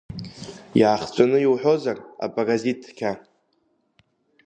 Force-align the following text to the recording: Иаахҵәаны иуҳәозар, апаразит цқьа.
Иаахҵәаны 0.79 1.37
иуҳәозар, 1.41 1.97
апаразит 2.25 2.79
цқьа. 2.85 3.11